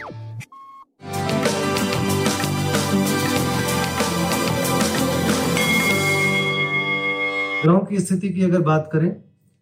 [7.62, 9.12] ग्रहों की स्थिति की अगर बात करें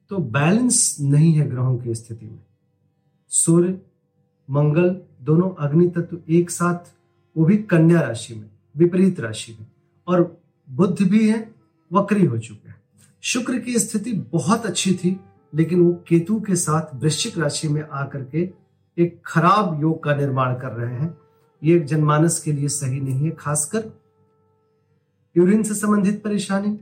[0.10, 2.40] तो बैलेंस नहीं है ग्रहों की स्थिति में।
[3.30, 3.82] सूर्य
[4.50, 6.92] मंगल दोनों अग्नि तत्व एक साथ
[7.38, 9.68] वो भी कन्या राशि में। विपरीत राशि में।
[10.08, 11.56] और बुद्ध भी है,
[11.94, 12.82] वक्री हो चुके हैं।
[13.22, 15.20] शुक्र की स्थिति बहुत अच्छी थी,
[15.56, 18.50] लेकिन वो केतु के साथ वृश्चिक राशि में आकर के
[18.98, 21.18] एक खराब योग का निर्माण कर रहे हैं।
[21.64, 24.02] ये एक जनमानस के लिए सही नहीं है, खासकर
[25.38, 26.80] यूरिन से संबंधित परेशानी,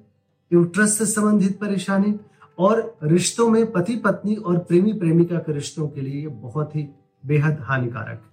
[0.53, 2.19] यूट्रस से संबंधित परेशानी,
[2.59, 6.87] और रिश्तों में पति पत्नी और प्रेमी प्रेमिका के रिश्तों के लिए बहुत ही
[7.25, 8.31] बेहद हानिकारक है।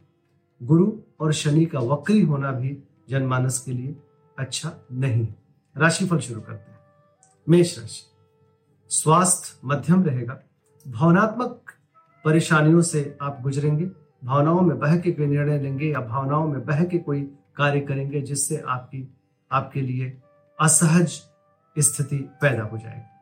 [0.67, 3.97] गुरु और शनि का वक्री होना भी जनमानस के लिए
[4.39, 5.35] अच्छा नहीं है।
[5.77, 6.79] राशिफल शुरू करते हैं।
[7.49, 8.03] मेष राशि।
[8.89, 10.41] स्वास्थ्य मध्यम रहेगा।
[10.89, 11.73] भावनात्मक
[12.25, 13.91] परेशानियों से आप गुजरेंगे।
[14.25, 17.23] भावनाओं में बह के कोई निर्णय लेंगे या भावनाओं में बह के कोई
[17.57, 19.15] कार्य करेंगे जिससे आपकी
[19.53, 20.23] आपके लिए
[20.61, 21.23] असहज
[21.79, 23.19] स्थिति पैदा हो जाएगी।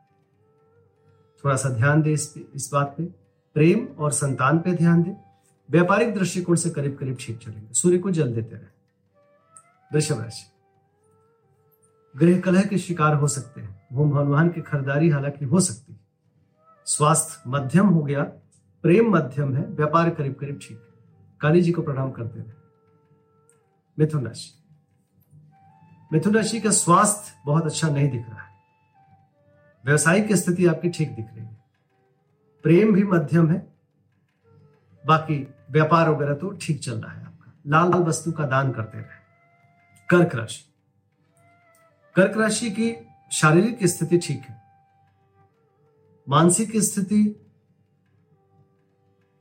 [1.45, 3.03] थोड़ा सा ध्यान दे इस, इस बात पे।
[3.53, 5.15] प्रेम और संतान पे ध्यान दे।
[5.71, 8.76] व्यापारिक दृष्टिकोण से करीब करीब ठीक चलेंगे। सूर्य को जल देते रहे।
[9.93, 10.51] वृषभ राशि
[12.19, 15.99] गृह कलह के शिकार हो सकते हैं। भूम वाहन की खरीदारी हालाँकि हो सकती है।
[16.85, 18.23] स्वास्थ्य मध्यम हो गया,
[18.83, 20.87] प्रेम मध्यम है, व्यापार करीब करीब ठीक है।
[21.41, 22.51] काली जी को प्रणाम करते रहे
[23.99, 24.63] मिथुन राशि।
[26.13, 28.55] मिथुन राशि का स्वास्थ्य बहुत अच्छा नहीं दिख रहा है।
[29.85, 31.57] व्यवसायिक स्थिति आपकी ठीक दिख रही है।
[32.63, 33.73] प्रेम भी मध्यम है।
[35.05, 38.97] बाकी व्यापार वगैरह तो ठीक चल रहा है आपका। लाल लाल वस्तु का दान करते
[38.97, 39.26] रहे।
[40.09, 40.63] कर्क राशि।
[42.15, 42.95] कर्क राशि की
[43.31, 44.61] शारीरिक स्थिति ठीक है।
[46.29, 47.23] मानसिक स्थिति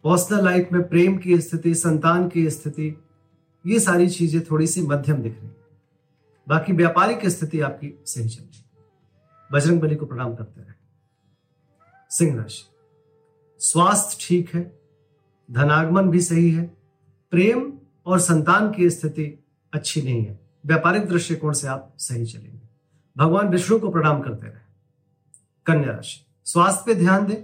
[0.05, 3.05] पर्सनल लाइफ में प्रेम की स्थिति, संतान की स्थिति,
[3.66, 5.50] ये सारी चीज़ें थोड़ी सी मध्यम दिख रही
[6.47, 8.65] बाकी व्यापारिक स्थिति आपकी सही चल रही
[9.53, 10.75] बजरंग बली को प्रणाम करते रहे।
[12.10, 12.62] सिंह राशि।
[13.60, 14.78] स्वास्थ्य ठीक है,
[15.50, 16.65] धनागमन भी सही है,
[17.32, 17.72] प्रेम
[18.06, 22.69] और संतान की स्थिति अच्छी नहीं है। व्यापारिक दृष्टिकोण से आप सही चलेंगे।
[23.16, 24.60] भगवान विष्णु को प्रणाम करते रहे।
[25.66, 27.43] कन्या राशि, स्वास्थ्य पे ध्यान दें।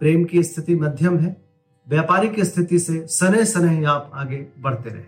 [0.00, 1.44] प्रेम की स्थिति मध्यम है।
[1.88, 5.04] व्यापारिक स्थिति से सने सने आप आगे बढ़ते रहे।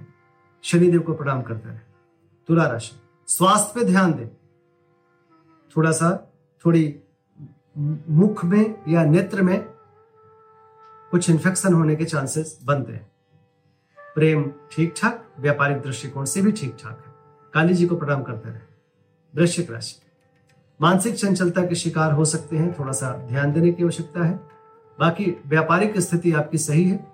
[0.63, 1.79] शनिदेव को प्रणाम करते रहे।
[2.49, 4.29] तुला राशि, स्वास्थ्य पे ध्यान दें।
[5.77, 6.33] थोड़ा सा
[6.67, 7.01] थोड़ी
[8.09, 9.65] मुख में या नेत्र में
[11.11, 13.18] कुछ इन्फेक्शन होने के चांसेस बनते हैं।
[14.19, 17.13] प्रेम ठीक ठाक व्यापारिक दृष्टिकोण से भी ठीक ठाक है।
[17.55, 18.61] काली जी को प्रणाम करते रहे।
[19.35, 19.95] वृश्चिक राशि।
[20.81, 24.41] मानसिक चंचलता के शिकार हो सकते हैं थोड़ा सा ध्यान देने की आवश्यकता है।
[24.99, 27.07] बाकी व्यापारिक स्थिति आपकी सही है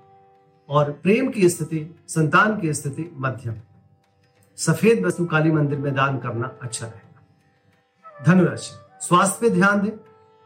[0.69, 3.55] और प्रेम की स्थिति, संतान की स्थिति मध्यम
[4.57, 9.91] सफ़ेद वस्तु काली मंदिर में दान करना अच्छा रहेगा। धनुराशि। स्वास्थ्य पे ध्यान दें।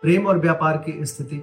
[0.03, 1.43] प्रेम और व्यापार की स्थिति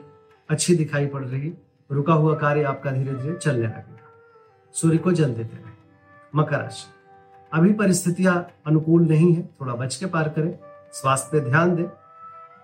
[0.50, 1.53] अच्छी दिखाई पड़ रही
[1.92, 3.95] रुका हुआ कार्य आपका धीरे धीरे चलने लगेगा
[4.75, 5.74] सूर्य को जल देते रहे
[6.36, 6.88] मकर राशि।
[7.53, 10.59] अभी परिस्थितियाँ अनुकूल नहीं है, थोड़ा बच के पार करें।
[10.91, 11.86] स्वास्थ्य पे ध्यान दें।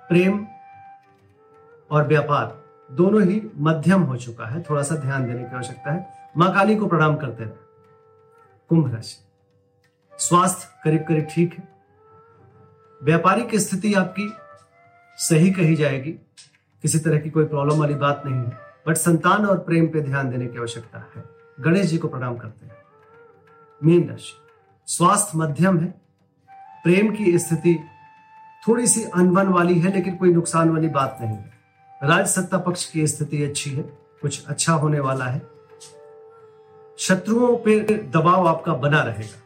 [0.09, 0.47] प्रेम
[1.91, 6.13] और व्यापार दोनों ही मध्यम हो चुका है, थोड़ा सा ध्यान देने की आवश्यकता है।
[6.37, 7.53] माँ काली को प्रणाम करते रहे
[8.69, 9.17] कुंभ राशि।
[10.17, 11.67] स्वास्थ्य करीब करीब ठीक है।
[13.03, 14.33] व्यापारिक स्थिति आपकी
[15.17, 16.11] सही कही जाएगी।
[16.81, 18.57] किसी तरह की कोई प्रॉब्लम वाली बात नहीं है।
[18.87, 21.30] बट संतान और प्रेम पे ध्यान देने की आवश्यकता है।
[21.61, 22.75] गणेश जी को प्रणाम करते हैं।
[23.83, 24.37] मीन राशि।
[24.85, 26.01] स्वास्थ्य मध्यम है।
[26.83, 27.79] प्रेम की स्थिति
[28.67, 31.51] थोड़ी सी अनबन वाली है, लेकिन कोई नुकसान वाली बात नहीं है।
[32.03, 33.83] राज सत्ता पक्ष की स्थिति अच्छी है।
[34.21, 35.41] कुछ अच्छा होने वाला है।
[36.97, 39.41] शत्रुओं पे दबाव आपका बना रहेगा।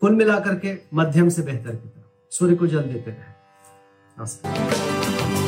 [0.00, 3.32] कुल मिलाकर के मध्यम से बेहतर की तरफ़। सूर्य को जल देते रहे।
[4.18, 5.47] नमस्कार।